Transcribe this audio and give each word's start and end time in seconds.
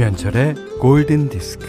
김현철의 0.00 0.54
골든 0.78 1.28
디스크. 1.28 1.66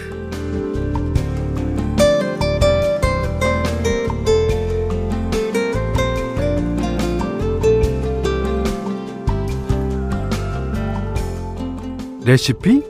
레시피? 12.24 12.84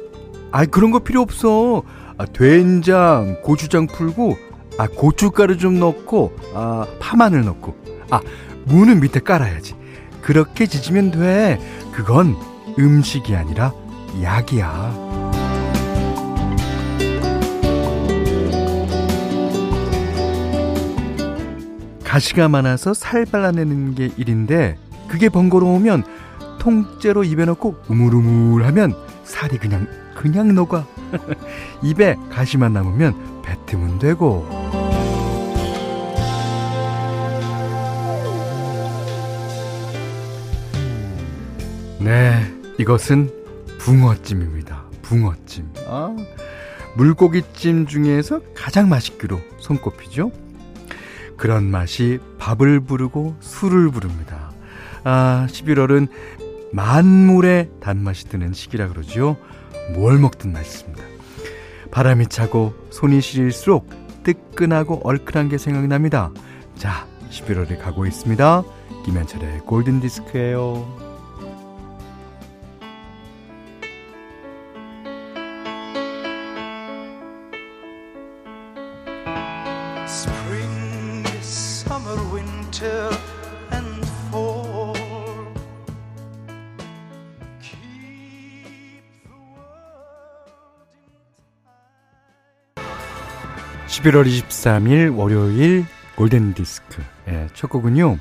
아, 0.52 0.66
그런 0.68 0.92
거 0.92 1.00
필요 1.00 1.22
없어. 1.22 1.82
아, 2.20 2.26
된장, 2.28 3.42
고추장 3.42 3.88
풀고, 3.88 4.38
아, 4.78 4.86
고춧가루 4.86 5.58
좀 5.58 5.80
넣고, 5.80 6.38
아, 6.54 6.86
파마늘 7.00 7.46
넣고, 7.46 7.76
아, 8.12 8.22
무는 8.66 9.00
밑에 9.00 9.20
깔아야지. 9.20 9.74
그렇게 10.22 10.68
지지면 10.68 11.10
돼. 11.10 11.60
그건 11.94 12.36
음식이 12.78 13.36
아니라 13.36 13.74
약이야. 14.22 15.21
가시가 22.12 22.50
많아서 22.50 22.94
살 22.94 23.24
발라내는 23.26 23.96
게 23.96 24.12
일인데 24.18 24.78
그게 25.08 25.30
번거로우면 25.30 26.04
통째로 26.60 27.24
입에 27.24 27.46
넣고 27.46 27.78
우물우물하면 27.88 28.94
살이 29.24 29.58
그냥 29.58 29.88
그냥 30.14 30.54
녹아. 30.54 30.86
입에 31.82 32.18
가시만 32.30 32.74
남으면 32.74 33.16
뱉으면 33.44 33.98
되고. 33.98 34.46
네 42.02 42.42
이것은 42.78 43.32
붕어찜입니다. 43.80 44.84
붕어찜. 45.02 45.70
아, 45.88 46.14
물고기찜 46.98 47.86
중에서 47.86 48.42
가장 48.54 48.90
맛있기로 48.90 49.40
손꼽히죠 49.60 50.51
그런 51.42 51.72
맛이 51.72 52.20
밥을 52.38 52.82
부르고 52.82 53.36
술을 53.40 53.90
부릅니다. 53.90 54.52
아, 55.04 55.48
11월은 55.50 56.08
만물의 56.72 57.72
단맛이 57.82 58.30
드는 58.30 58.54
시기라 58.54 58.90
그러죠. 58.90 59.38
뭘 59.96 60.20
먹든 60.20 60.54
맛있습니다. 60.54 61.04
바람이 61.90 62.28
차고 62.28 62.76
손이 62.92 63.22
시릴수록 63.22 63.90
뜨끈하고 64.22 65.02
얼큰한 65.04 65.50
게 65.50 65.58
생각납니다. 65.58 66.32
자, 66.76 67.08
11월에 67.32 67.82
가고 67.82 68.06
있습니다. 68.06 68.64
김현철의 69.06 69.62
골든디스크예요. 69.62 71.01
11월 94.02 94.26
23일 94.26 95.16
월요일 95.16 95.86
골든 96.16 96.56
디스크. 96.56 97.04
예, 97.28 97.48
첫 97.54 97.70
곡은요. 97.70 98.18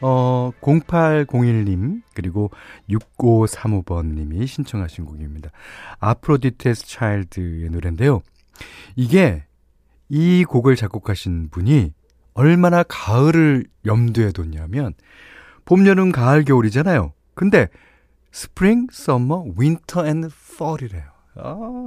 어, 0.00 0.52
0801님, 0.60 2.02
그리고 2.14 2.50
6535번님이 2.88 4.46
신청하신 4.46 5.04
곡입니다. 5.04 5.50
Aphrodite's 5.98 6.86
Child의 6.86 7.70
노래인데요. 7.70 8.22
이게 8.94 9.44
이 10.08 10.44
곡을 10.44 10.76
작곡하신 10.76 11.48
분이 11.50 11.92
얼마나 12.34 12.84
가을을 12.84 13.64
염두에 13.84 14.30
뒀냐면, 14.30 14.94
봄, 15.64 15.88
여름, 15.88 16.12
가을, 16.12 16.44
겨울이잖아요. 16.44 17.12
근데, 17.34 17.68
Spring, 18.30 18.88
Summer, 18.92 19.46
Winter 19.58 20.06
and 20.06 20.30
Fall이래요. 20.56 21.04
아, 21.36 21.84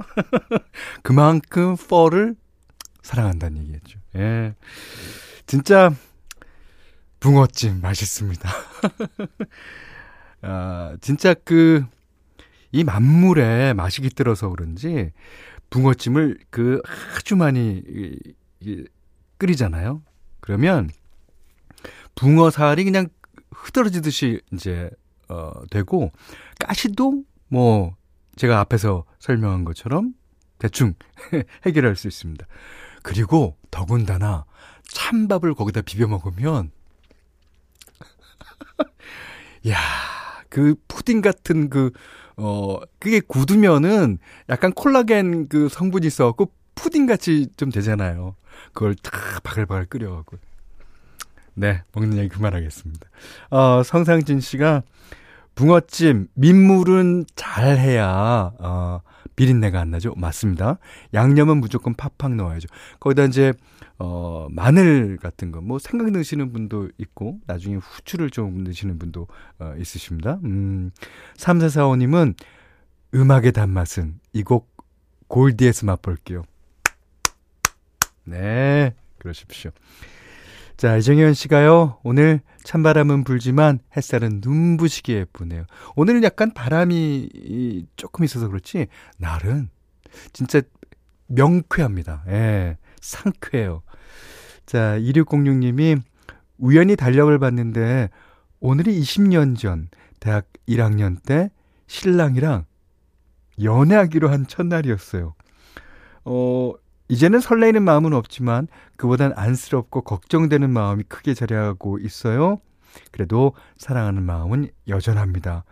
그만큼 1.02 1.76
fall을 1.76 2.36
사랑한다는 3.02 3.58
얘기겠죠. 3.62 3.98
예. 4.16 4.54
진짜 5.46 5.92
붕어찜 7.20 7.80
맛있습니다. 7.80 8.50
아, 10.42 10.96
진짜 11.00 11.34
그, 11.34 11.84
이 12.72 12.84
만물에 12.84 13.74
맛이 13.74 14.00
깃들어서 14.00 14.48
그런지 14.48 15.12
붕어찜을 15.70 16.38
그 16.50 16.80
아주 17.16 17.36
많이 17.36 17.82
끓이잖아요. 19.38 20.02
그러면 20.40 20.90
붕어살이 22.14 22.84
그냥 22.84 23.08
흐드러지듯이 23.52 24.40
이제 24.52 24.90
어 25.28 25.52
되고 25.70 26.10
가시도 26.58 27.24
뭐 27.48 27.96
제가 28.36 28.60
앞에서 28.60 29.04
설명한 29.18 29.64
것처럼 29.64 30.14
대충 30.58 30.94
해결할 31.66 31.96
수 31.96 32.08
있습니다. 32.08 32.46
그리고 33.02 33.56
더군다나 33.70 34.44
찬밥을 34.88 35.54
거기다 35.54 35.82
비벼 35.82 36.06
먹으면 36.06 36.70
야, 39.68 39.78
그 40.48 40.74
푸딩 40.88 41.20
같은 41.20 41.70
그 41.70 41.90
어, 42.36 42.78
그게 42.98 43.20
굳으면은 43.20 44.18
약간 44.48 44.72
콜라겐 44.72 45.48
그 45.48 45.68
성분이 45.68 46.06
있어 46.06 46.26
갖고 46.26 46.52
푸딩 46.74 47.06
같이 47.06 47.48
좀 47.56 47.70
되잖아요. 47.70 48.36
그걸 48.72 48.94
다 48.94 49.10
바글바글 49.42 49.86
끓여 49.86 50.16
갖고. 50.16 50.38
네, 51.54 51.82
먹는 51.92 52.16
얘기 52.16 52.28
그만하겠습니다. 52.28 53.06
어, 53.50 53.82
성상진 53.82 54.40
씨가 54.40 54.82
붕어찜, 55.54 56.28
민물은 56.34 57.26
잘 57.34 57.76
해야, 57.76 58.52
어, 58.58 59.02
비린내가 59.40 59.80
안 59.80 59.90
나죠? 59.90 60.12
맞습니다. 60.18 60.76
양념은 61.14 61.60
무조건 61.62 61.94
팍팍 61.94 62.34
넣어야죠. 62.34 62.68
거기다 63.00 63.24
이제, 63.24 63.54
어, 63.98 64.48
마늘 64.50 65.16
같은 65.16 65.50
거, 65.50 65.62
뭐 65.62 65.78
생강 65.78 66.12
넣으시는 66.12 66.52
분도 66.52 66.90
있고, 66.98 67.40
나중에 67.46 67.76
후추를 67.76 68.28
좀 68.28 68.62
넣으시는 68.64 68.98
분도, 68.98 69.28
어, 69.58 69.72
있으십니다. 69.78 70.38
음, 70.44 70.90
3445 71.38 71.96
님은 71.96 72.34
음악의 73.14 73.52
단맛은 73.52 74.20
이 74.34 74.42
곡 74.42 74.76
골디에서 75.28 75.86
맛볼게요. 75.86 76.42
네, 78.24 78.94
그러십시오. 79.18 79.70
자, 80.80 80.96
이정현 80.96 81.34
씨가요, 81.34 81.98
오늘 82.04 82.40
찬바람은 82.64 83.24
불지만 83.24 83.80
햇살은 83.94 84.40
눈부시게 84.42 85.12
예쁘네요. 85.12 85.66
오늘은 85.94 86.24
약간 86.24 86.54
바람이 86.54 87.84
조금 87.96 88.24
있어서 88.24 88.48
그렇지, 88.48 88.86
날은 89.18 89.68
진짜 90.32 90.62
명쾌합니다. 91.26 92.24
예, 92.28 92.78
상쾌해요. 93.02 93.82
자, 94.64 94.98
2606님이 94.98 96.00
우연히 96.56 96.96
달력을 96.96 97.38
봤는데, 97.38 98.08
오늘이 98.60 98.98
20년 98.98 99.58
전, 99.58 99.90
대학 100.18 100.46
1학년 100.66 101.22
때 101.22 101.50
신랑이랑 101.88 102.64
연애하기로 103.62 104.30
한 104.30 104.46
첫날이었어요. 104.46 105.34
어, 106.24 106.72
이제는 107.10 107.40
설레이는 107.40 107.82
마음은 107.82 108.12
없지만 108.12 108.68
그보단 108.96 109.32
안쓰럽고 109.34 110.02
걱정되는 110.02 110.70
마음이 110.70 111.02
크게 111.02 111.34
자리하고 111.34 111.98
있어요. 111.98 112.60
그래도 113.10 113.52
사랑하는 113.76 114.22
마음은 114.22 114.68
여전합니다. 114.86 115.64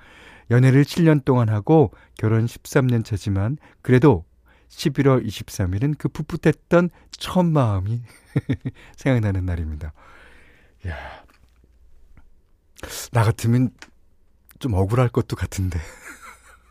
연애를 0.50 0.82
7년 0.82 1.24
동안 1.24 1.48
하고 1.48 1.92
결혼 2.16 2.46
13년 2.46 3.04
차지만 3.04 3.56
그래도 3.82 4.24
11월 4.68 5.24
23일은 5.24 5.96
그 5.96 6.08
풋풋했던 6.08 6.90
첫 7.12 7.44
마음이 7.44 8.02
생각나는 8.96 9.46
날입니다. 9.46 9.92
야. 10.88 10.96
나 13.12 13.22
같으면 13.22 13.70
좀 14.58 14.74
억울할 14.74 15.08
것도 15.08 15.36
같은데. 15.36 15.78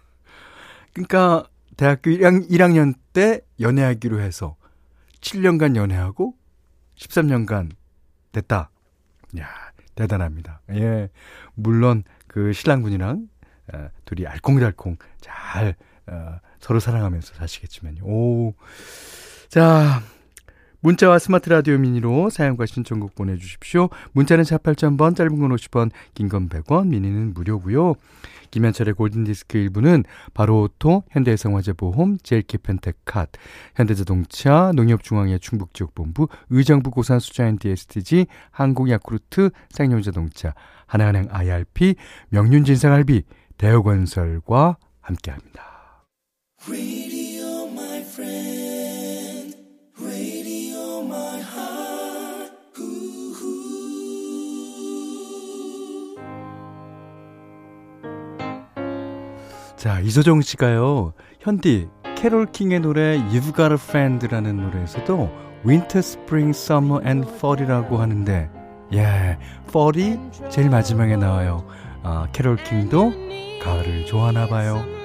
그러니까 0.92 1.48
대학교 1.78 2.10
1학 2.12 2.72
년 2.74 2.94
때 3.14 3.42
연애하기로 3.60 4.20
해서 4.20 4.56
7년간 5.22 5.76
연애하고 5.76 6.36
13년간 6.96 7.72
됐다. 8.32 8.70
야, 9.40 9.48
대단합니다. 9.96 10.62
예. 10.72 11.10
물론 11.56 12.04
그 12.28 12.54
신랑분이랑 12.54 13.28
어, 13.74 13.90
둘이 14.06 14.28
알콩달콩 14.28 14.98
잘 15.20 15.76
어, 16.06 16.40
서로 16.60 16.80
사랑하면서 16.80 17.34
사시겠지만요. 17.34 18.04
오. 18.04 18.54
자, 19.50 20.02
문자와 20.82 21.20
스마트 21.20 21.50
라디오 21.50 21.78
미니로 21.78 22.30
사용과 22.30 22.66
신청곡 22.66 23.16
보내주십시오. 23.16 23.90
문자는 24.14 24.44
4 24.44 24.58
8,000번, 24.58 25.16
짧은 25.16 25.40
건 25.40 25.52
50원, 25.56 25.92
긴 26.14 26.30
건 26.30 26.50
100원, 26.50 26.88
미니는 26.88 27.34
무료고요. 27.34 27.96
김현철의 28.52 28.94
골든디스크 28.94 29.58
일부는 29.58 30.06
바로 30.34 30.62
오토, 30.62 31.04
현대해상화재보험, 31.10 32.20
제일 32.24 32.50
케펜텍 32.50 33.02
핫, 33.02 33.28
현대자동차, 33.76 34.72
농협중앙회 34.74 35.38
충북지역본부, 35.40 36.28
의정부 36.50 36.92
고산 36.92 37.20
수자인 37.20 37.58
DSTG, 37.58 38.28
한국야쿠르트, 38.52 39.50
쌍용자동차, 39.70 40.54
하나은행 40.86 41.28
IRP, 41.30 41.96
명륜진사갈비, 42.30 43.24
대우건설과 43.58 44.78
함께합니다. 45.02 46.06
자, 59.88 60.02
이소정 60.02 60.42
씨가요, 60.42 61.14
현디, 61.40 61.88
캐롤 62.18 62.48
킹의 62.48 62.82
노래 62.82 63.18
You've 63.30 63.56
Got 63.56 63.72
a 63.72 63.76
Friend라는 63.76 64.58
노래에서도 64.58 65.32
Winter, 65.66 66.00
Spring, 66.00 66.50
Summer 66.50 67.02
and 67.08 67.26
Fall이라고 67.36 67.96
하는데, 67.96 68.50
예, 68.92 69.38
Fall이 69.70 70.20
제일 70.50 70.70
마지막에 70.70 71.16
나와요. 71.16 71.66
아, 72.04 72.28
캐롤 72.34 72.58
킹도 72.58 73.14
가을을 73.64 74.06
좋아하나 74.08 74.48
봐요. 74.48 74.97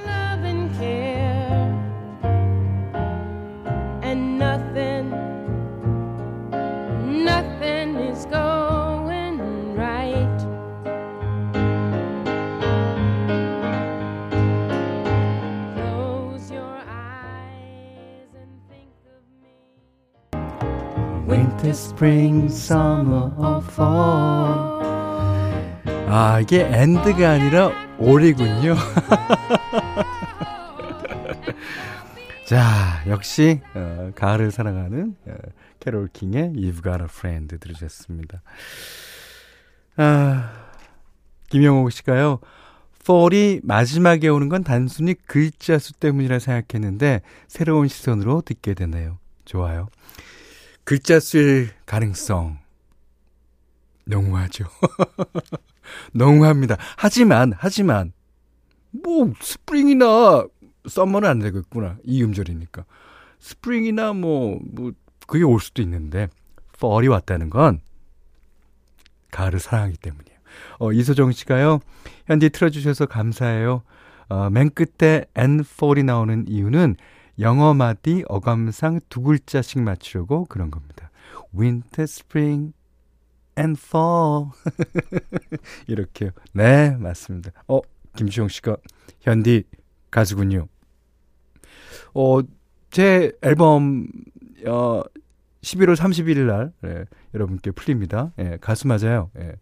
Spring, 21.73 22.47
Summer 22.47 23.33
or 23.39 23.63
Fall. 23.65 24.83
아, 26.07 26.41
이게 26.41 26.67
엔드가 26.67 27.31
아니라 27.31 27.73
올이군요. 27.99 28.77
자, 32.47 33.03
역시 33.07 33.61
어, 33.75 34.11
가을을 34.15 34.51
사랑하는 34.51 35.17
어, 35.27 35.35
캐롤 35.81 36.09
킹의 36.13 36.53
You've 36.53 36.83
Got 36.83 37.01
a 37.01 37.07
Friend 37.09 37.59
들으셨습니다. 37.59 38.43
아, 39.97 40.53
김영옥 41.49 41.91
씨가요. 41.93 42.41
fall이 43.03 43.61
마지막에 43.65 44.29
오는 44.29 44.49
건 44.51 44.63
단순히 44.63 45.15
글자 45.15 45.79
수 45.79 45.95
때문이라 45.95 46.39
생각했는데 46.39 47.23
새로운 47.49 47.89
시선으로 47.89 48.43
듣게 48.43 48.75
되네요. 48.75 49.19
좋아요. 49.47 49.89
글자 50.85 51.21
수일 51.21 51.71
가능성 51.87 52.59
너무하죠. 54.05 54.65
너무합니다. 56.13 56.77
하지만 56.97 57.53
하지만 57.57 58.13
뭐 58.91 59.33
spring이나 59.41 60.47
summer는 60.89 61.29
안 61.29 61.39
되겠구나. 61.39 61.97
이 62.05 62.23
음절이니까. 62.23 62.85
spring이나 63.39 64.13
뭐, 64.13 64.59
뭐, 64.63 64.93
그게 65.27 65.45
올 65.45 65.61
수도 65.61 65.83
있는데, 65.83 66.29
fall이 66.79 67.09
왔다는 67.09 67.51
건, 67.51 67.81
가을을 69.31 69.59
사랑하기 69.59 69.97
때문이에요. 69.99 70.39
어, 70.79 70.93
이소정 70.93 71.33
씨가요, 71.33 71.81
현디 72.27 72.51
틀어주셔서 72.51 73.07
감사해요. 73.07 73.83
어, 74.29 74.51
맨 74.51 74.71
끝에 74.71 75.25
N 75.35 75.65
펄이 75.79 76.03
나오는 76.05 76.45
이유는 76.49 76.97
영어 77.39 77.75
마디 77.75 78.25
어감상 78.29 79.01
두 79.09 79.23
글자씩 79.23 79.81
맞추려고 79.81 80.45
그런 80.47 80.71
겁니다. 80.71 81.11
Winter, 81.55 82.05
Spring 82.05 82.73
and 83.59 83.81
Fall. 83.81 84.47
이렇게요. 85.87 86.31
네, 86.53 86.97
맞습니다. 86.97 87.53
어, 87.69 87.81
김주영 88.17 88.49
씨가 88.49 88.77
현디 89.21 89.65
가수군요. 90.11 90.69
어, 92.15 92.41
제 92.91 93.33
앨범 93.43 94.07
어 94.67 95.03
11월 95.63 95.97
31일 95.97 96.47
날 96.47 96.73
예, 96.85 97.07
여러분께 97.35 97.71
풀립니다. 97.71 98.33
예, 98.39 98.59
가수 98.61 98.87
맞아요. 98.87 99.31
예. 99.39 99.55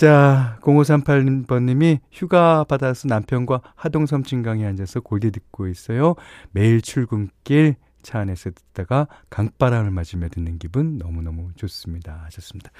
자, 0.00 0.56
0538번님이 0.62 1.98
휴가 2.10 2.64
받아서 2.64 3.06
남편과 3.06 3.60
하동섬 3.74 4.22
진강에 4.22 4.64
앉아서 4.64 5.00
골디 5.00 5.30
듣고 5.30 5.68
있어요. 5.68 6.14
매일 6.52 6.80
출근길 6.80 7.74
차 8.00 8.20
안에서 8.20 8.48
듣다가 8.50 9.08
강바람을 9.28 9.90
맞으며 9.90 10.30
듣는 10.30 10.58
기분 10.58 10.96
너무너무 10.96 11.50
좋습니다. 11.54 12.22
하셨습니다. 12.24 12.70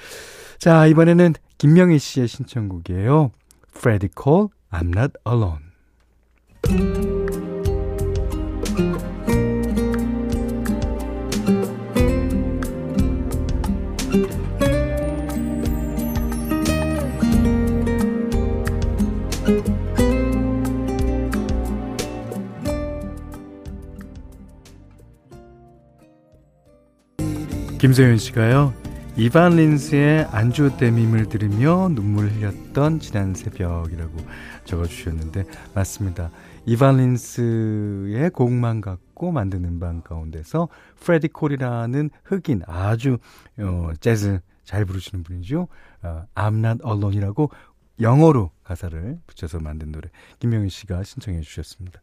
자, 0.59 0.87
이번에는 0.87 1.35
김명희 1.59 1.99
씨의 1.99 2.27
신청곡이에요. 2.27 3.33
Freddie 3.77 4.09
Cole, 4.19 4.49
I'm 4.71 4.97
Not 4.97 5.13
Alone. 5.29 7.20
김세윤 28.01 28.17
씨가요. 28.17 28.73
이반 29.19 29.57
린스의 29.57 30.25
Anjo 30.31 30.75
de 30.79 30.91
Mim을 30.91 31.29
들으며 31.29 31.91
눈물 31.93 32.31
흘렸던 32.31 32.99
지난 32.99 33.35
새벽이라고 33.35 34.17
적어주셨는데 34.65 35.45
맞습니다. 35.75 36.31
이반 36.65 36.97
린스의 36.97 38.31
곡만 38.31 38.81
갖고 38.81 39.33
만든 39.33 39.67
음반 39.67 40.03
가운데서 40.03 40.69
프레디 40.99 41.29
콜이라는 41.29 42.09
흑인 42.25 42.63
아주 42.67 43.19
어, 43.59 43.91
재즈 44.01 44.41
잘 44.65 44.87
부르시는 44.87 45.23
분이죠. 45.23 45.69
어, 46.03 46.25
I'm 46.35 46.65
not 46.65 46.83
alone이라고 46.83 47.51
영어로 48.01 48.51
가사를 48.65 49.19
붙여서 49.27 49.59
만든 49.59 49.93
노래 49.93 50.09
김명희 50.39 50.71
씨가 50.71 51.03
신청해 51.03 51.43
주셨습니다. 51.43 52.01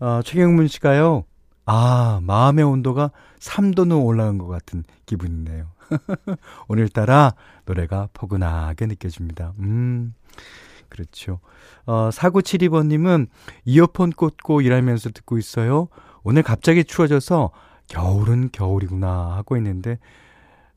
어, 0.00 0.20
최경문 0.22 0.68
씨가요. 0.68 1.24
아, 1.70 2.20
마음의 2.22 2.64
온도가 2.64 3.10
3도는 3.40 4.02
올라간 4.02 4.38
것 4.38 4.46
같은 4.46 4.84
기분이네요. 5.04 5.66
오늘따라 6.66 7.34
노래가 7.66 8.08
포근하게 8.14 8.86
느껴집니다. 8.86 9.52
음, 9.58 10.14
그렇죠. 10.88 11.40
어, 11.84 12.08
4972번님은 12.08 13.26
이어폰 13.66 14.12
꽂고 14.12 14.62
일하면서 14.62 15.10
듣고 15.10 15.36
있어요. 15.36 15.88
오늘 16.22 16.42
갑자기 16.42 16.84
추워져서 16.84 17.50
겨울은 17.88 18.48
겨울이구나 18.50 19.36
하고 19.36 19.58
있는데 19.58 19.98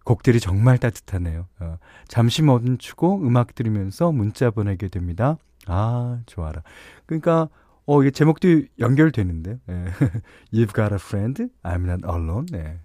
곡들이 0.04 0.42
정말 0.42 0.78
따뜻하네요. 0.78 1.48
어, 1.62 1.78
잠시 2.10 2.42
멈추고 2.42 3.22
음악 3.22 3.56
들으면서 3.56 4.12
문자 4.12 4.52
보내게 4.52 4.90
됩니다. 4.90 5.38
아, 5.68 6.20
좋아라. 6.26 6.64
그러니까 7.06 7.48
어, 7.92 8.02
이게 8.02 8.12
제목도 8.12 8.48
연결되는데. 8.80 9.60
네. 9.66 9.86
You've 10.54 10.74
got 10.74 10.94
a 10.94 10.96
friend, 10.96 11.50
I'm 11.62 11.84
not 11.84 12.06
alone. 12.08 12.46
네. 12.50 12.80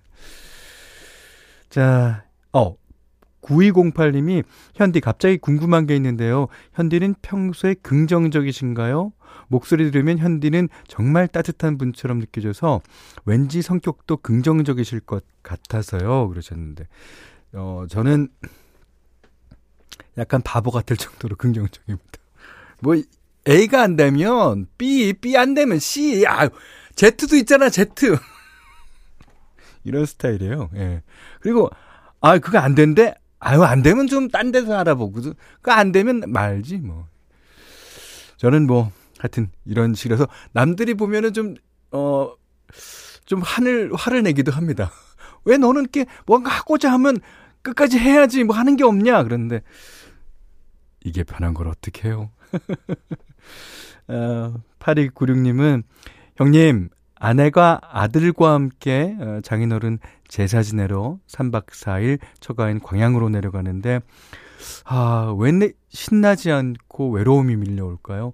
자, 1.70 2.24
어, 2.52 2.76
9208님이 3.40 4.42
현디 4.74 5.00
갑자기 5.00 5.38
궁금한 5.38 5.86
게 5.86 5.94
있는데요. 5.94 6.48
현디는 6.74 7.14
평소에 7.22 7.74
긍정적이신가요? 7.74 9.12
목소리 9.46 9.92
들으면 9.92 10.18
현디는 10.18 10.70
정말 10.88 11.28
따뜻한 11.28 11.78
분처럼 11.78 12.18
느껴져서 12.18 12.80
왠지 13.24 13.62
성격도 13.62 14.16
긍정적이실 14.16 14.98
것 15.00 15.22
같아서요. 15.44 16.28
그러셨는데, 16.28 16.88
어, 17.52 17.84
저는 17.88 18.26
약간 20.18 20.42
바보 20.42 20.72
같을 20.72 20.96
정도로 20.96 21.36
긍정적입니다. 21.38 22.18
뭐, 22.80 22.96
A가 23.48 23.82
안 23.82 23.96
되면 23.96 24.66
B, 24.78 25.12
B 25.14 25.36
안 25.36 25.54
되면 25.54 25.78
C, 25.78 26.26
아, 26.26 26.48
Z도 26.96 27.36
있잖아, 27.36 27.68
Z. 27.68 27.86
이런 29.84 30.04
스타일이에요. 30.06 30.70
예. 30.76 31.02
그리고, 31.40 31.70
아, 32.20 32.38
그거 32.38 32.58
안 32.58 32.74
된대? 32.74 33.14
아유, 33.38 33.62
안 33.62 33.82
되면 33.82 34.06
좀 34.08 34.28
딴 34.30 34.50
데서 34.50 34.76
알아보고, 34.76 35.20
그거 35.20 35.72
안 35.72 35.92
되면 35.92 36.22
말지, 36.26 36.78
뭐. 36.78 37.06
저는 38.38 38.66
뭐, 38.66 38.90
하여튼, 39.18 39.50
이런 39.64 39.94
식이라서, 39.94 40.26
남들이 40.52 40.94
보면은 40.94 41.32
좀, 41.32 41.54
어, 41.92 42.32
좀 43.26 43.42
화를, 43.42 43.90
화를 43.94 44.22
내기도 44.24 44.50
합니다. 44.50 44.90
왜 45.44 45.56
너는 45.56 45.82
이렇게 45.82 46.06
뭔가 46.26 46.50
하고자 46.50 46.92
하면 46.92 47.18
끝까지 47.62 47.98
해야지 47.98 48.42
뭐 48.44 48.56
하는 48.56 48.76
게 48.76 48.84
없냐? 48.84 49.22
그런데 49.24 49.62
이게 51.04 51.22
편한 51.24 51.54
걸 51.54 51.68
어떻게 51.68 52.08
해요? 52.08 52.30
어, 54.08 54.54
8296님은 54.78 55.82
형님 56.36 56.90
아내가 57.14 57.80
아들과 57.82 58.54
함께 58.54 59.16
어, 59.18 59.40
장인어른 59.42 59.98
제사 60.28 60.62
지내러 60.62 61.18
3박 61.26 61.66
4일 61.66 62.18
처가인 62.40 62.80
광양으로 62.80 63.28
내려가는데 63.28 64.00
아, 64.84 65.34
왜 65.38 65.72
신나지 65.88 66.50
않고 66.50 67.10
외로움이 67.10 67.56
밀려올까요? 67.56 68.32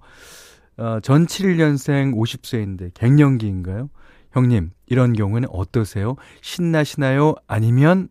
어, 0.78 1.00
전 1.00 1.26
7년생 1.26 2.14
50세인데 2.14 2.94
갱년기인가요? 2.94 3.90
형님, 4.32 4.70
이런 4.86 5.12
경우는 5.12 5.48
어떠세요? 5.52 6.16
신나시나요? 6.40 7.34
아니면 7.46 8.08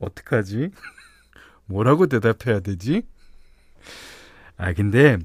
어떡하지? 0.00 0.70
뭐라고 1.66 2.06
대답해야 2.06 2.60
되지? 2.60 3.02
아, 4.60 4.72
근데 4.74 5.18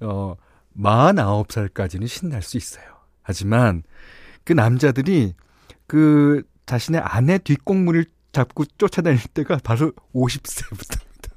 어 0.00 0.34
49살까지는 0.76 2.08
신날 2.08 2.42
수 2.42 2.56
있어요. 2.56 2.84
하지만 3.22 3.82
그 4.44 4.52
남자들이 4.52 5.34
그 5.86 6.42
자신의 6.66 7.00
아내 7.04 7.38
뒷공문을 7.38 8.06
잡고 8.32 8.64
쫓아다닐 8.78 9.20
때가 9.34 9.58
바로 9.62 9.92
50세부터입니다. 10.14 11.30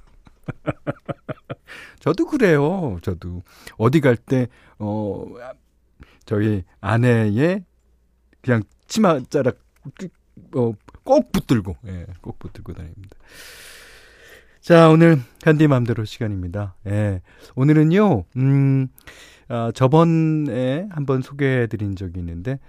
저도 1.99 2.25
그래요. 2.27 2.99
저도 3.01 3.43
어디 3.77 4.01
갈 4.01 4.15
때 4.17 4.47
어 4.79 5.25
저희 6.25 6.63
아내의 6.81 7.63
그냥 8.41 8.63
치마자락 8.87 9.57
어 10.55 10.73
꼭 11.03 11.33
붙들고 11.33 11.75
예, 11.87 12.05
꼭 12.21 12.39
붙들고 12.39 12.73
다닙니다. 12.73 13.17
자, 14.63 14.87
오늘 14.87 15.19
현디 15.43 15.67
맘대로 15.67 16.05
시간입니다. 16.05 16.75
예. 16.87 17.21
오늘은요. 17.55 18.23
음 18.37 18.87
어, 19.49 19.71
저번에 19.73 20.87
한번 20.89 21.21
소개해 21.21 21.67
드린 21.67 21.97
적이 21.97 22.21
있는데 22.21 22.59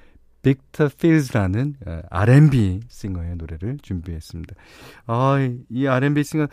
빅터 0.42 0.88
필즈라는 0.98 1.76
어, 1.86 2.00
R&B 2.10 2.80
싱어의 2.88 3.36
노래를 3.36 3.78
준비했습니다. 3.80 4.56
아, 5.06 5.36
이 5.70 5.86
R&B 5.86 6.24
싱어 6.24 6.48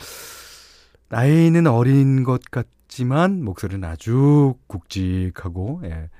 나이는 1.09 1.65
어린 1.65 2.23
것 2.23 2.43
같지만 2.51 3.43
목소리는 3.43 3.83
아주 3.83 4.53
굵직하고 4.67 5.81
예. 5.85 6.11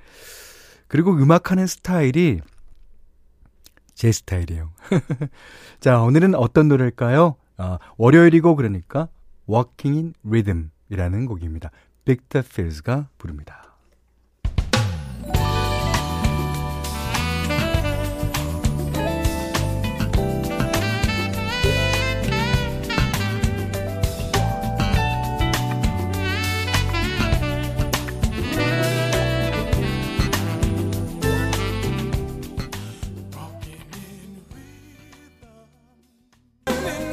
그리고 0.88 1.14
음악하는 1.14 1.68
스타일이 1.68 2.40
제 3.94 4.12
스타일이에요. 4.12 4.72
자, 5.80 6.02
오늘은 6.02 6.34
어떤 6.34 6.68
노래일까요? 6.70 7.36
아, 7.62 7.78
월요일이고 7.98 8.56
그러니까 8.56 9.08
Walking 9.48 9.98
in 9.98 10.14
Rhythm이라는 10.26 11.28
곡입니다. 11.28 11.70
빅터 12.06 12.42
필즈가 12.42 13.08
부릅니다. 13.20 13.71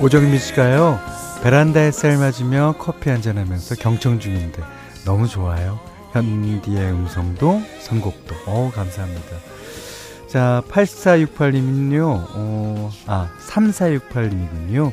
오정민 0.01 0.39
씨가요, 0.39 1.01
베란다에 1.43 1.91
쌀 1.91 2.19
맞으며 2.19 2.77
커피 2.79 3.11
한잔하면서 3.11 3.75
경청 3.77 4.21
중인데 4.21 4.63
너무 5.05 5.27
좋아요. 5.27 5.81
현디의 6.13 6.93
음성도 6.93 7.61
선곡도. 7.81 8.35
어 8.47 8.71
감사합니다. 8.73 9.37
자, 10.29 10.63
8468님은요, 10.69 12.27
어, 12.35 12.91
아, 13.07 13.31
3468님이군요. 13.41 14.93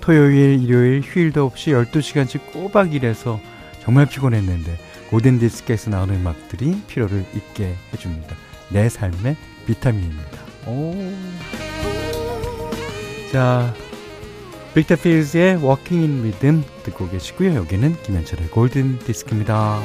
토요일, 0.00 0.60
일요일, 0.62 1.00
휴일도 1.00 1.44
없이 1.44 1.70
12시간씩 1.70 2.52
꼬박 2.52 2.92
일해서 2.92 3.40
정말 3.82 4.06
피곤했는데, 4.06 4.76
고든 5.10 5.38
디스크에서 5.38 5.90
나오는 5.90 6.14
음악들이 6.16 6.82
피로를 6.88 7.24
잊게 7.34 7.74
해줍니다. 7.92 8.34
내 8.70 8.88
삶의 8.88 9.36
비타민입니다. 9.66 10.38
오. 10.66 10.94
자, 13.32 13.72
빅터 14.76 14.96
필즈의 14.96 15.56
Walking 15.56 16.04
in 16.04 16.18
Rhythm 16.20 16.62
듣고 16.82 17.08
계시고요. 17.08 17.54
여기는 17.54 17.96
김현철의 18.02 18.50
골든 18.50 18.98
디스크입니다. 18.98 19.80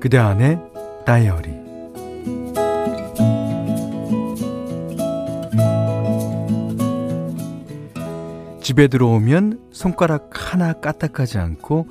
그대 0.00 0.16
안에 0.16 0.58
다이어리 1.04 1.61
집에 8.72 8.88
들어오면 8.88 9.68
손가락 9.70 10.30
하나 10.32 10.72
까딱하지 10.72 11.36
않고 11.36 11.88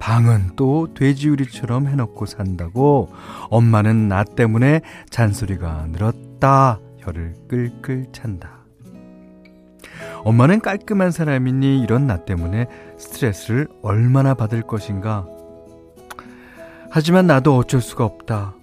방은 0.00 0.52
또 0.56 0.88
돼지우리처럼 0.94 1.88
해놓고 1.88 2.24
산다고 2.24 3.12
엄마는 3.50 4.08
나 4.08 4.24
때문에 4.24 4.80
잔소리가 5.10 5.88
늘었다 5.90 6.80
혀를 7.00 7.34
끌끌 7.48 8.06
찬다. 8.12 8.48
엄마는 10.24 10.60
깔끔한 10.60 11.10
사람이니 11.10 11.82
이런 11.82 12.06
나 12.06 12.24
때문에 12.24 12.66
스트레스를 12.96 13.68
얼마나 13.82 14.32
받을 14.32 14.62
것인가. 14.62 15.26
하지만 16.88 17.26
나도 17.26 17.58
어쩔 17.58 17.82
수가 17.82 18.06
없다. 18.06 18.54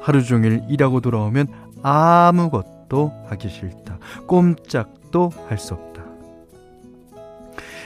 하루 0.00 0.24
종일 0.24 0.62
일하고 0.70 1.02
돌아오면 1.02 1.48
아무것도 1.82 3.12
하기 3.28 3.50
싫다. 3.50 3.98
꼼짝도 4.26 5.30
할 5.46 5.58
수 5.58 5.74
없다. 5.74 5.87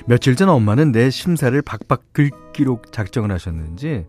며칠 0.06 0.36
전 0.36 0.48
엄마는 0.48 0.92
내 0.92 1.10
심사를 1.10 1.60
박박 1.62 2.12
긁기로 2.12 2.82
작정을 2.90 3.30
하셨는지 3.30 4.06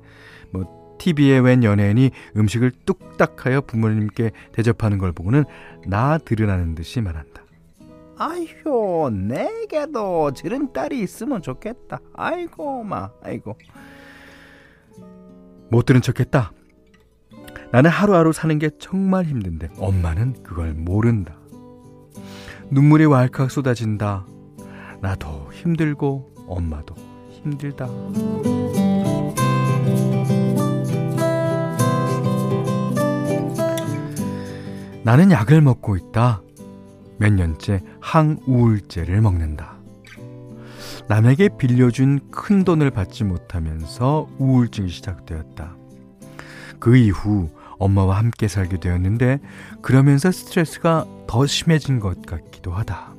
뭐 0.52 0.96
TV에 1.00 1.40
웬 1.40 1.64
연예인이 1.64 2.12
음식을 2.38 2.72
뚝딱하여 2.86 3.62
부모님께 3.62 4.32
대접하는 4.52 4.98
걸 4.98 5.12
보고는 5.12 5.44
나 5.88 6.18
들으라는 6.18 6.76
듯이 6.76 7.02
말한다. 7.02 7.44
아휴, 8.18 9.10
내게도 9.10 10.32
저런 10.34 10.72
딸이 10.72 11.02
있으면 11.02 11.42
좋겠다. 11.42 12.00
아이고, 12.14 12.84
마, 12.84 13.10
아이고. 13.22 13.58
못 15.70 15.86
들은 15.86 16.02
척했다. 16.02 16.52
나는 17.72 17.90
하루하루 17.90 18.32
사는 18.32 18.58
게 18.60 18.70
정말 18.78 19.26
힘든데 19.26 19.70
엄마는 19.78 20.44
그걸 20.44 20.74
모른다. 20.74 21.36
눈물이 22.70 23.06
왈칵 23.06 23.50
쏟아진다. 23.50 24.28
나도 25.04 25.50
힘들고 25.52 26.32
엄마도 26.48 26.96
힘들다. 27.30 27.88
나는 35.04 35.30
약을 35.30 35.60
먹고 35.60 35.98
있다. 35.98 36.42
몇 37.18 37.34
년째 37.34 37.82
항우울제를 38.00 39.20
먹는다. 39.20 39.76
남에게 41.10 41.50
빌려준 41.58 42.32
큰 42.32 42.64
돈을 42.64 42.90
받지 42.90 43.26
못하면서 43.26 44.30
우울증이 44.38 44.88
시작되었다. 44.88 45.76
그 46.80 46.96
이후 46.96 47.50
엄마와 47.78 48.20
함께 48.20 48.48
살게 48.48 48.80
되었는데 48.80 49.42
그러면서 49.82 50.32
스트레스가 50.32 51.06
더 51.28 51.46
심해진 51.46 52.00
것 52.00 52.26
같기도 52.26 52.72
하다. 52.72 53.13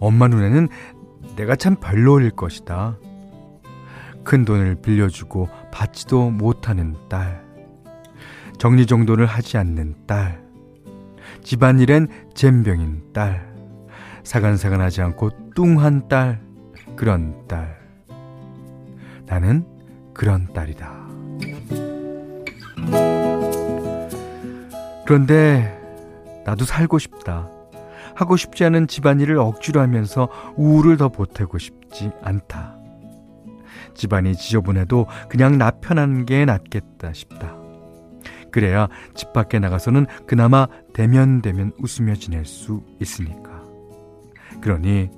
엄마 0.00 0.26
눈에는 0.28 0.68
내가 1.36 1.54
참 1.54 1.76
별로일 1.76 2.30
것이다. 2.30 2.98
큰 4.24 4.44
돈을 4.44 4.76
빌려주고 4.76 5.48
받지도 5.70 6.30
못하는 6.30 6.96
딸. 7.08 7.44
정리정돈을 8.58 9.26
하지 9.26 9.56
않는 9.58 9.94
딸. 10.06 10.42
집안일엔 11.42 12.08
잼병인 12.34 13.12
딸. 13.12 13.54
사간사간하지 14.24 15.02
않고 15.02 15.52
뚱한 15.54 16.08
딸. 16.08 16.40
그런 16.96 17.46
딸. 17.46 17.78
나는 19.26 19.64
그런 20.12 20.52
딸이다. 20.52 21.08
그런데 25.06 25.78
나도 26.44 26.64
살고 26.64 26.98
싶다. 26.98 27.48
하고 28.20 28.36
싶지 28.36 28.64
않은 28.64 28.86
집안일을 28.86 29.38
억지로 29.38 29.80
하면서 29.80 30.28
우울을 30.56 30.98
더 30.98 31.08
보태고 31.08 31.56
싶지 31.56 32.10
않다. 32.22 32.76
집안이 33.94 34.36
지저분해도 34.36 35.06
그냥 35.30 35.56
나 35.56 35.70
편한 35.70 36.26
게 36.26 36.44
낫겠다 36.44 37.14
싶다. 37.14 37.56
그래야 38.52 38.88
집 39.14 39.32
밖에 39.32 39.58
나가서는 39.58 40.06
그나마 40.26 40.66
대면대면 40.92 41.72
웃으며 41.78 42.14
지낼 42.14 42.44
수 42.44 42.82
있으니까. 43.00 43.62
그러니 44.60 45.08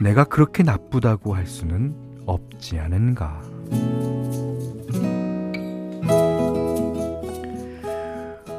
내가 0.00 0.22
그렇게 0.22 0.62
나쁘다고 0.62 1.34
할 1.34 1.46
수는 1.46 2.22
없지 2.24 2.78
않은가. 2.78 3.42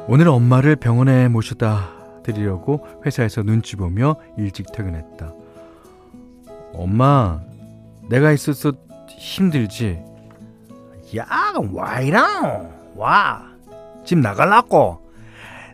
오늘 0.06 0.28
엄마를 0.28 0.76
병원에 0.76 1.28
모셔다 1.28 1.95
드리려고 2.26 2.84
회사에서 3.06 3.42
눈치 3.42 3.76
보며 3.76 4.16
일찍 4.36 4.72
퇴근했다. 4.72 5.32
엄마, 6.74 7.40
내가 8.08 8.32
있어서 8.32 8.72
힘들지? 9.08 10.02
야, 11.16 11.26
와 11.72 12.00
이랑 12.00 12.72
와. 12.96 13.46
집 14.04 14.18
나갈라고. 14.18 15.00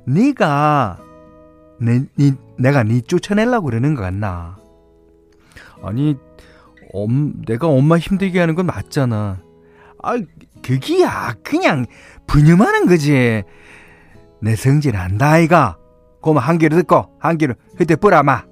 네가 0.05 0.99
내, 1.79 2.01
니, 2.19 2.33
내가 2.59 2.83
네 2.83 3.01
쫓아내려고 3.01 3.67
그러는 3.67 3.95
거 3.95 4.03
같나? 4.03 4.57
아니, 5.83 6.17
엄, 6.93 7.43
내가 7.47 7.67
엄마 7.67 7.99
힘들게 7.99 8.39
하는 8.39 8.55
건 8.55 8.67
맞잖아. 8.67 9.41
아, 10.03 10.17
그기야. 10.63 11.35
그냥 11.43 11.87
분념하는 12.27 12.87
거지. 12.87 13.43
내 14.41 14.57
성질 14.57 14.97
안다, 14.97 15.31
아이가. 15.31 15.79
고마 16.23 16.41
한 16.41 16.57
개를 16.57 16.79
듣고, 16.79 17.05
한 17.19 17.37
개를 17.37 17.57
그때 17.77 17.97
뿌라마. 17.97 18.45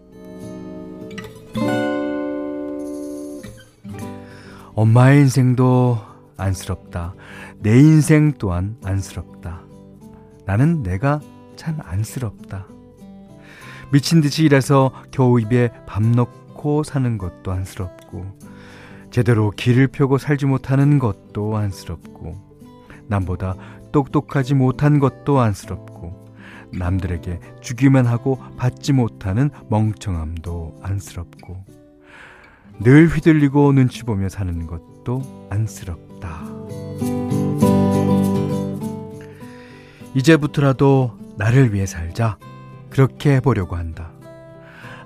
엄마의 4.74 5.20
인생도 5.20 5.98
안쓰럽다. 6.36 7.14
내 7.58 7.78
인생 7.78 8.32
또한 8.38 8.76
안쓰럽다. 8.84 9.60
나는 10.46 10.82
내가 10.82 11.20
참 11.56 11.78
안쓰럽다. 11.82 12.66
미친 13.92 14.20
듯이 14.20 14.44
일해서 14.44 14.92
겨우 15.10 15.40
입에 15.40 15.70
밥 15.86 16.02
넣고 16.02 16.82
사는 16.82 17.18
것도 17.18 17.52
안쓰럽고, 17.52 18.26
제대로 19.10 19.50
길을 19.50 19.88
펴고 19.88 20.18
살지 20.18 20.46
못하는 20.46 20.98
것도 20.98 21.56
안쓰럽고, 21.56 22.36
남보다 23.06 23.54
똑똑하지 23.92 24.54
못한 24.54 24.98
것도 24.98 25.40
안쓰럽고, 25.40 26.19
남들에게 26.72 27.40
주기만 27.60 28.06
하고 28.06 28.38
받지 28.56 28.92
못하는 28.92 29.50
멍청함도 29.68 30.80
안쓰럽고, 30.82 31.64
늘 32.80 33.08
휘둘리고 33.08 33.72
눈치 33.72 34.04
보며 34.04 34.28
사는 34.28 34.66
것도 34.66 35.48
안쓰럽다. 35.50 36.42
이제부터라도 40.14 41.16
나를 41.36 41.72
위해 41.72 41.86
살자. 41.86 42.38
그렇게 42.88 43.36
해보려고 43.36 43.76
한다. 43.76 44.12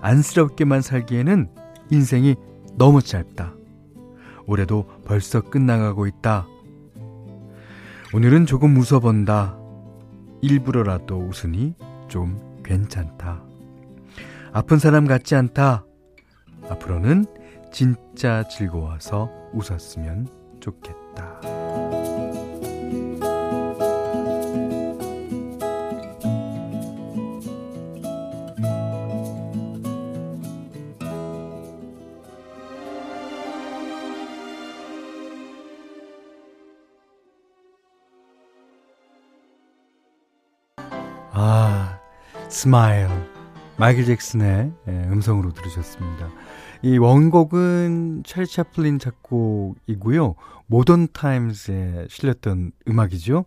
안쓰럽게만 0.01 0.83
살기에는 0.83 1.49
인생이 1.91 2.37
너무 2.77 3.03
짧다. 3.03 3.55
올해도 4.47 4.87
벌써 5.05 5.41
끝나가고 5.41 6.07
있다. 6.07 6.47
오늘은 8.13 8.47
조금 8.47 8.77
웃어본다. 8.77 9.59
일부러라도 10.45 11.17
웃으니 11.19 11.75
좀 12.07 12.39
괜찮다. 12.63 13.43
아픈 14.53 14.79
사람 14.79 15.07
같지 15.07 15.35
않다. 15.35 15.87
앞으로는 16.69 17.25
진짜 17.73 18.47
즐거워서 18.47 19.31
웃었으면 19.55 20.29
좋겠다. 20.61 21.54
Smile. 42.55 43.09
마이클 43.79 44.05
잭슨의 44.05 44.73
예, 44.87 44.91
음성으로 45.11 45.53
들으셨습니다. 45.53 46.31
이 46.83 46.99
원곡은 46.99 48.23
찰리 48.25 48.47
차플린 48.47 49.01
작곡이고요. 49.01 50.37
Modern 50.69 51.09
Times에 51.13 52.07
실렸던 52.09 52.71
음악이죠. 52.89 53.45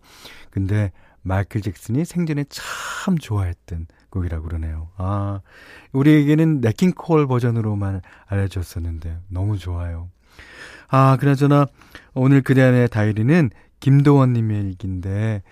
근데 0.50 0.92
마이클 1.22 1.62
잭슨이 1.62 2.04
생전에 2.04 2.44
참 2.50 3.16
좋아했던 3.16 3.86
곡이라고 4.10 4.46
그러네요. 4.46 4.90
아, 4.98 5.40
우리에게는 5.92 6.60
냇 6.60 6.76
킹 6.76 6.92
콜 6.92 7.26
버전으로만 7.26 8.02
알려졌었는데 8.26 9.20
너무 9.28 9.56
좋아요. 9.56 10.10
아, 10.88 11.16
그나저나 11.18 11.66
오늘 12.12 12.42
그대 12.42 12.60
안의 12.60 12.90
다이어리는 12.90 13.48
김도원 13.80 14.34
님의 14.34 14.64
일기인데 14.64 15.42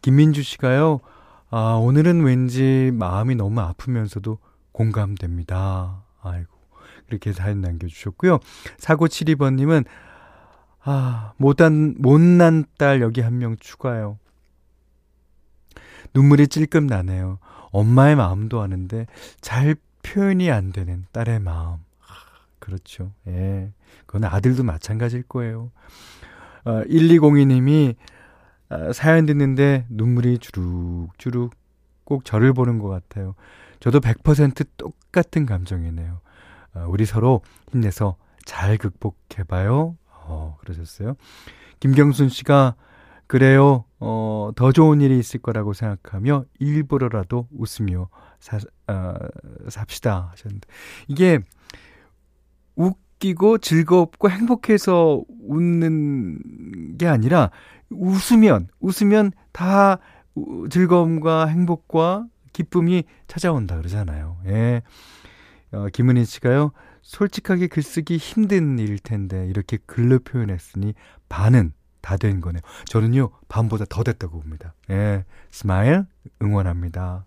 김민주 0.00 0.44
씨가요. 0.44 1.00
아, 1.50 1.74
오늘은 1.74 2.22
왠지 2.22 2.90
마음이 2.94 3.34
너무 3.34 3.60
아프면서도 3.60 4.38
공감됩니다. 4.72 6.04
아이고. 6.22 6.48
그렇게 7.08 7.32
사연 7.32 7.60
남겨주셨고요. 7.60 8.38
4972번님은, 8.78 9.84
아, 10.82 11.32
못한, 11.36 11.96
못난 11.98 12.64
딸 12.78 13.00
여기 13.00 13.20
한 13.20 13.34
명 13.38 13.56
추가요. 13.58 14.18
눈물이 16.14 16.48
찔끔 16.48 16.86
나네요. 16.86 17.38
엄마의 17.72 18.16
마음도 18.16 18.60
아는데 18.60 19.06
잘 19.40 19.76
표현이 20.02 20.50
안 20.50 20.72
되는 20.72 21.06
딸의 21.12 21.40
마음. 21.40 21.74
아, 21.74 22.14
그렇죠. 22.58 23.12
예. 23.26 23.72
그건 24.06 24.24
아들도 24.24 24.62
마찬가지일 24.64 25.24
거예요. 25.24 25.70
어, 26.64 26.82
1202님이 26.88 27.94
아, 27.96 28.19
사연 28.92 29.26
듣는데 29.26 29.86
눈물이 29.88 30.38
주룩주룩 30.38 31.54
꼭 32.04 32.24
저를 32.24 32.52
보는 32.52 32.78
것 32.78 32.88
같아요. 32.88 33.34
저도 33.78 34.00
100% 34.00 34.66
똑같은 34.76 35.46
감정이네요. 35.46 36.20
아, 36.74 36.84
우리 36.86 37.06
서로 37.06 37.42
힘내서 37.72 38.16
잘 38.44 38.76
극복해봐요. 38.76 39.96
어, 40.08 40.56
그러셨어요. 40.60 41.14
김경순 41.80 42.28
씨가 42.28 42.74
그래요. 43.26 43.84
어, 44.00 44.50
더 44.56 44.72
좋은 44.72 45.00
일이 45.00 45.18
있을 45.18 45.40
거라고 45.40 45.72
생각하며 45.72 46.44
일부러라도 46.58 47.46
웃으며 47.52 48.08
사, 48.38 48.58
어, 48.88 49.14
삽시다 49.68 50.30
하셨는데 50.32 50.66
이게 51.08 51.38
웃기고 52.74 53.58
즐겁고 53.58 54.30
행복해서 54.30 55.22
웃는 55.42 56.96
게 56.98 57.06
아니라 57.06 57.50
웃으면, 57.90 58.68
웃으면 58.80 59.32
다 59.52 59.98
즐거움과 60.70 61.46
행복과 61.46 62.26
기쁨이 62.52 63.04
찾아온다 63.26 63.76
그러잖아요. 63.76 64.38
예. 64.46 64.82
어, 65.72 65.86
김은희 65.92 66.24
씨가요, 66.24 66.72
솔직하게 67.02 67.68
글쓰기 67.68 68.16
힘든 68.16 68.78
일일 68.78 68.98
텐데, 68.98 69.46
이렇게 69.46 69.78
글로 69.86 70.18
표현했으니 70.18 70.94
반은 71.28 71.72
다 72.00 72.16
된 72.16 72.40
거네요. 72.40 72.62
저는요, 72.86 73.30
반보다 73.48 73.84
더 73.88 74.02
됐다고 74.02 74.40
봅니다. 74.40 74.74
예. 74.90 75.24
Smile, 75.50 76.06
응원합니다. 76.42 77.26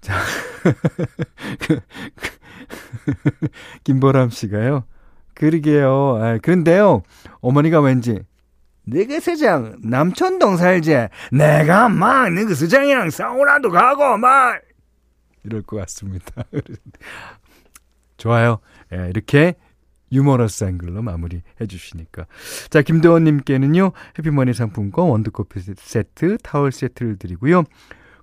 자. 0.00 0.20
김보람 3.84 4.30
씨가요, 4.30 4.84
그러게요. 5.34 6.16
아, 6.16 6.38
그런데요, 6.38 7.02
어머니가 7.40 7.80
왠지, 7.80 8.20
너그 8.86 9.20
서장 9.20 9.76
남천동 9.82 10.56
살지 10.56 11.08
내가 11.32 11.88
막 11.88 12.32
너그 12.32 12.54
서장이랑 12.54 13.10
사우나도 13.10 13.70
가고 13.70 14.16
막 14.16 14.60
이럴 15.44 15.62
것 15.62 15.76
같습니다. 15.76 16.44
좋아요. 18.16 18.58
예, 18.92 19.08
이렇게 19.08 19.54
유머러스한 20.12 20.78
글로 20.78 21.02
마무리 21.02 21.42
해 21.60 21.66
주시니까. 21.66 22.26
자, 22.70 22.82
김대원님께는요, 22.82 23.92
해피머니 24.18 24.54
상품권, 24.54 25.08
원두커피 25.08 25.60
세트, 25.76 26.38
타월 26.38 26.72
세트를 26.72 27.18
드리고요. 27.18 27.64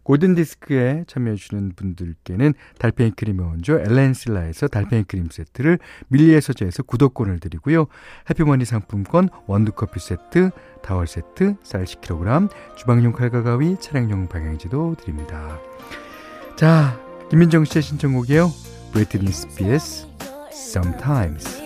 골든디스크에 0.03 1.05
참여해주시는 1.07 1.73
분들께는 1.75 2.53
달팽이 2.77 3.11
크림의 3.11 3.45
원조 3.45 3.79
엘렌실라에서 3.79 4.67
달팽이 4.67 5.03
크림 5.03 5.27
세트를 5.31 5.79
밀리의 6.09 6.41
서재에서 6.41 6.83
구독권을 6.83 7.39
드리고요. 7.39 7.87
해피머니 8.29 8.65
상품권 8.65 9.29
원두커피 9.47 9.99
세트, 9.99 10.51
타월 10.81 11.07
세트, 11.07 11.55
쌀 11.63 11.85
10kg, 11.85 12.49
주방용 12.75 13.13
칼과 13.13 13.43
가위, 13.43 13.77
차량용 13.79 14.27
방향제도 14.27 14.95
드립니다. 14.99 15.59
자, 16.55 16.99
김민정 17.29 17.65
씨의 17.65 17.81
신청곡이에요. 17.81 18.51
브리트니 18.91 19.31
스피어스, 19.31 20.07
Sometimes. 20.51 21.61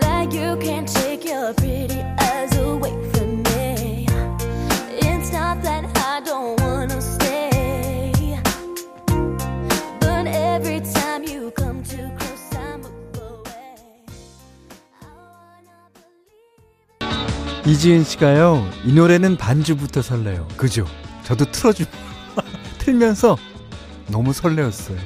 Like 0.00 0.32
you 0.32 0.56
can't 0.60 0.88
take 0.88 1.24
your 1.24 1.52
pretty 1.54 2.02
이지은 17.66 18.02
씨가요, 18.02 18.68
이 18.84 18.92
노래는 18.92 19.36
반주부터 19.36 20.02
설레요. 20.02 20.48
그죠? 20.56 20.86
저도 21.22 21.44
틀어주, 21.52 21.84
틀면서 22.78 23.36
너무 24.08 24.32
설레었어요. 24.32 24.98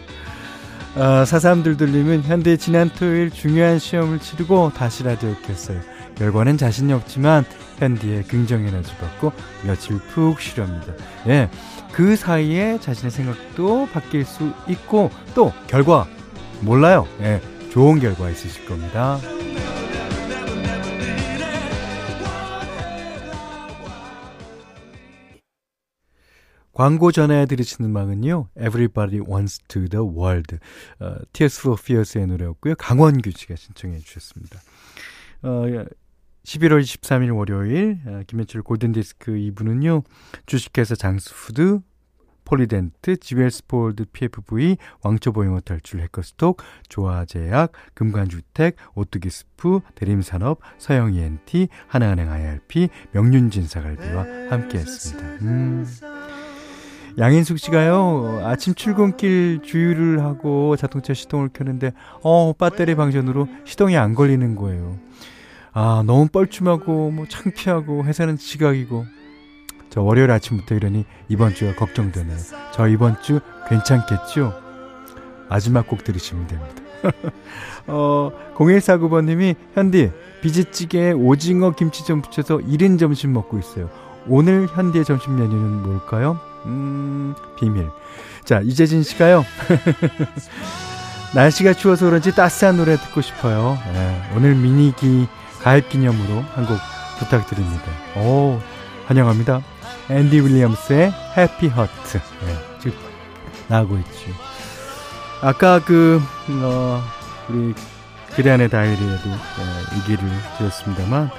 어, 0.94 1.25
사삼들들님은 1.27 2.22
현대 2.22 2.57
지난 2.57 2.88
토요일 2.88 3.31
중요한 3.31 3.79
시험을 3.79 4.20
치르고 4.20 4.72
다시 4.75 5.03
라디오 5.03 5.35
켰어요. 5.42 5.79
결과는 6.14 6.57
자신이 6.57 6.92
없지만 6.94 7.44
현디의 7.83 8.25
긍정 8.25 8.64
에너지 8.64 8.95
받고 8.97 9.33
며칠 9.66 9.99
푹 9.99 10.40
쉬렵니다. 10.40 10.95
예. 11.27 11.51
그 11.92 12.14
사이에 12.14 12.79
자신의 12.79 13.11
생각도 13.11 13.88
바뀔 13.92 14.25
수 14.25 14.53
있고 14.68 15.11
또 15.35 15.53
결과 15.66 16.07
몰라요. 16.61 17.09
예. 17.21 17.40
좋은 17.71 17.99
결과 17.99 18.31
있으실 18.31 18.66
겁니다. 18.66 19.18
광고 26.73 27.12
전에 27.12 27.47
들으시는 27.47 27.90
음악은요. 27.90 28.49
Everybody 28.57 29.21
Wants 29.21 29.59
to 29.68 29.88
the 29.88 30.07
World. 30.07 30.59
어, 31.01 31.16
Tears 31.33 31.61
for 31.61 31.79
Fears의 31.79 32.27
노래였고요. 32.29 32.77
강원규 32.77 33.31
씨가 33.33 33.57
신청해 33.57 33.99
주셨습니다. 33.99 34.61
어, 35.42 35.64
11월 36.44 36.81
23일 36.81 37.37
월요일 37.37 37.98
어, 38.07 38.22
김현철 38.26 38.62
골든디스크 38.62 39.33
2부는요. 39.33 40.02
주식회사 40.46 40.94
장수푸드, 40.94 41.81
폴리덴트, 42.44 43.18
지웰스폴드 43.18 44.07
PFV, 44.12 44.76
왕초보영어 45.02 45.61
탈출 45.61 46.00
해커스톡, 46.00 46.61
조화제약, 46.88 47.72
금관주택, 47.94 48.76
오뚜기스프, 48.94 49.81
대림산업, 49.94 50.59
서영이엔티, 50.78 51.68
하나은행 51.87 52.31
IRP, 52.31 52.88
명륜진사갈비와 53.12 54.50
함께했습니다. 54.50 55.28
음. 55.42 55.87
양인숙 57.18 57.59
씨가요, 57.59 58.40
아침 58.44 58.74
출근길 58.74 59.61
주유를 59.62 60.22
하고 60.22 60.76
자동차 60.76 61.14
시동을 61.14 61.50
켜는데, 61.52 61.92
어, 62.22 62.52
배터리 62.55 62.94
방전으로 62.94 63.48
시동이 63.64 63.96
안 63.96 64.14
걸리는 64.14 64.57
거예요. 64.57 64.98
아, 65.75 66.03
너무 66.07 66.29
뻘쭘하고, 66.29 67.11
뭐, 67.11 67.27
창피하고, 67.29 68.05
회사는 68.05 68.37
지각이고. 68.37 69.07
저 69.89 70.03
월요일 70.03 70.31
아침부터 70.31 70.75
이러니 70.75 71.05
이번 71.29 71.55
주가 71.55 71.75
걱정되네요. 71.75 72.39
저 72.73 72.89
이번 72.89 73.21
주 73.23 73.41
괜찮겠죠? 73.69 74.55
마지막 75.51 75.87
곡 75.87 76.03
들으시면 76.03 76.47
됩니다. 76.47 76.83
어, 77.87 78.33
0149번님이, 78.55 79.55
현디, 79.75 80.11
비지찌개에 80.41 81.13
오징어 81.13 81.73
김치 81.73 82.07
좀 82.07 82.23
붙여서 82.23 82.59
1인 82.59 82.99
점심 82.99 83.33
먹고 83.35 83.59
있어요. 83.59 83.91
오늘 84.27 84.67
현디의 84.67 85.05
점심 85.05 85.37
메뉴는 85.37 85.83
뭘까요? 85.83 86.39
음, 86.65 87.35
비밀. 87.59 87.87
자, 88.45 88.61
이재진 88.61 89.03
씨가요. 89.03 89.45
날씨가 91.35 91.75
추워서 91.75 92.07
그런지 92.07 92.35
따스한 92.35 92.77
노래 92.77 92.97
듣고 92.97 93.21
싶어요. 93.21 93.79
네, 93.93 94.23
오늘 94.37 94.55
미니기 94.55 95.27
가입 95.62 95.88
기념으로 95.88 96.42
한 96.55 96.66
곡 96.66 96.79
부탁드립니다. 97.18 97.85
오, 98.16 98.61
환영합니다. 99.07 99.62
앤디 100.11 100.40
윌리엄스의 100.40 101.12
해피 101.37 101.68
허트. 101.68 102.18
네, 102.44 102.57
즉, 102.81 102.94
나오고 103.68 103.96
있죠. 103.98 104.31
아까 105.40 105.79
그, 105.85 106.20
어, 106.62 107.03
우리 107.48 107.75
그대안의 108.35 108.70
다이리에도 108.70 109.31
어, 109.31 109.83
얘기를 109.98 110.29
드렸습니다만, 110.59 111.31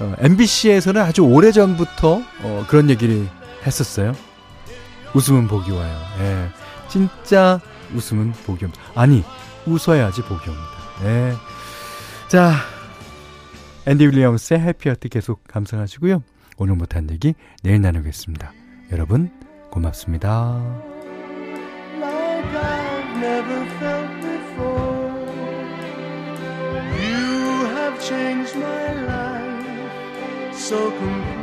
어, 0.00 0.14
MBC에서는 0.18 1.00
아주 1.00 1.22
오래 1.22 1.52
전부터 1.52 2.20
어, 2.42 2.64
그런 2.68 2.90
얘기를 2.90 3.28
했었어요. 3.66 4.12
웃으면 5.14 5.48
복이 5.48 5.70
와요. 5.72 6.00
예. 6.20 6.48
진짜 6.88 7.60
웃으면 7.94 8.32
복이 8.44 8.64
옵니다. 8.66 8.82
아니, 8.94 9.24
웃어야지 9.66 10.22
복이 10.22 10.50
옵니다. 10.50 10.70
예. 11.04 11.34
자, 12.28 12.54
앤디 13.88 14.06
윌리엄스의 14.06 14.60
해피하트 14.60 15.08
계속 15.08 15.42
감상하시고요. 15.44 16.22
오늘 16.58 16.74
못한 16.74 17.08
얘기 17.10 17.34
내일 17.62 17.80
나누겠습니다. 17.80 18.52
여러분, 18.92 19.30
고맙습니다. 19.70 20.60
Like 30.70 31.37